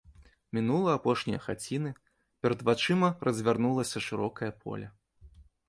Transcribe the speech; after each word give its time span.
Мінула 0.57 0.95
апошнія 0.99 1.39
хаціны, 1.47 1.91
перад 2.45 2.65
вачыма 2.71 3.13
развярнулася 3.29 3.97
шырокае 4.09 4.51
поле. 4.67 4.87